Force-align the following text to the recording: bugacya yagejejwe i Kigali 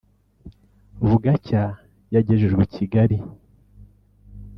bugacya 1.07 1.63
yagejejwe 2.13 2.61
i 2.67 2.71
Kigali 2.75 3.17